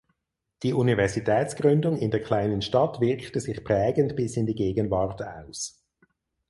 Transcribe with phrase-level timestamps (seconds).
[0.63, 5.85] Die Universitätsgründung in der kleinen Stadt wirkte sich prägend bis in die Gegenwart aus.